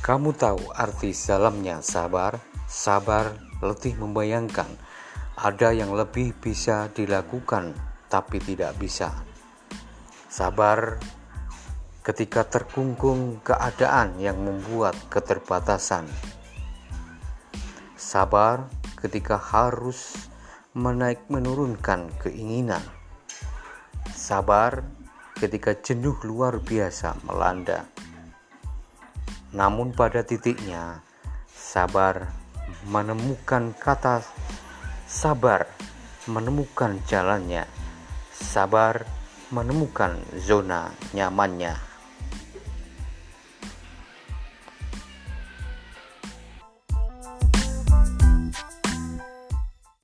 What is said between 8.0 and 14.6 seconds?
tapi tidak bisa. Sabar ketika terkungkung keadaan yang